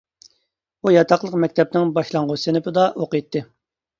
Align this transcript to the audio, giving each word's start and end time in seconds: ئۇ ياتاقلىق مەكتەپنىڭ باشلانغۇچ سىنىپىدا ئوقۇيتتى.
ئۇ 0.87 0.93
ياتاقلىق 0.93 1.35
مەكتەپنىڭ 1.43 1.91
باشلانغۇچ 1.97 2.47
سىنىپىدا 2.47 2.87
ئوقۇيتتى. 3.03 3.45